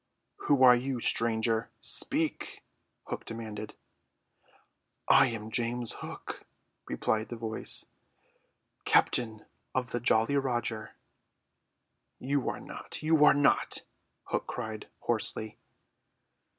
"Who 0.47 0.63
are 0.63 0.75
you, 0.75 0.99
stranger? 0.99 1.69
Speak!" 1.79 2.63
Hook 3.05 3.23
demanded. 3.23 3.75
"I 5.07 5.27
am 5.27 5.51
James 5.51 5.91
Hook," 5.99 6.43
replied 6.87 7.29
the 7.29 7.35
voice, 7.37 7.85
"captain 8.83 9.45
of 9.75 9.91
the 9.91 9.99
Jolly 9.99 10.37
Roger." 10.37 10.95
"You 12.17 12.49
are 12.49 12.59
not; 12.59 13.03
you 13.03 13.23
are 13.25 13.35
not," 13.35 13.83
Hook 14.23 14.47
cried 14.47 14.87
hoarsely. 15.01 15.59